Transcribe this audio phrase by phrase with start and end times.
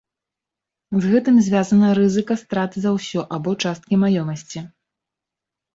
[1.03, 4.59] З гэтым звязаны рызыка страт за ўсё або часткі маёмасці.